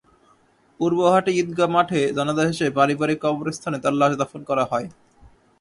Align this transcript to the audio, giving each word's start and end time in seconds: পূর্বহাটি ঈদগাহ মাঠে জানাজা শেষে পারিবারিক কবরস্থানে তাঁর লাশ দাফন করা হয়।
পূর্বহাটি 0.79 1.31
ঈদগাহ 1.41 1.69
মাঠে 1.75 2.01
জানাজা 2.17 2.43
শেষে 2.49 2.67
পারিবারিক 2.77 3.19
কবরস্থানে 3.23 3.77
তাঁর 3.83 3.95
লাশ 4.01 4.11
দাফন 4.19 4.41
করা 4.49 4.63
হয়। 4.71 4.87